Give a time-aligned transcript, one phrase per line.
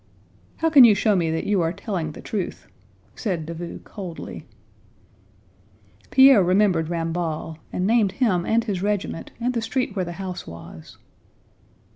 [0.57, 2.65] "How can you show me that you are telling the truth?"
[3.15, 4.47] said Davout coldly.
[6.09, 10.47] Pierre remembered Ramballe, and named him and his regiment and the street where the house
[10.47, 10.97] was.